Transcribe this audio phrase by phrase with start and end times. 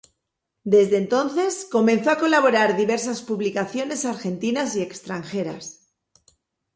[0.63, 5.93] Desde entonces comenzó a colaborar en diversas publicaciones argentinas y extranjeras.